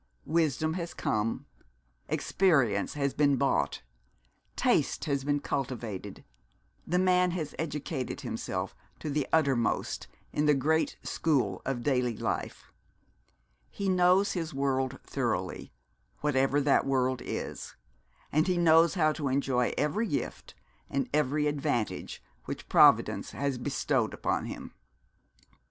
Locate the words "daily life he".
11.83-13.89